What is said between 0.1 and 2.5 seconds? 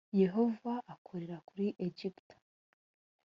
yehova akorera kuri egiputa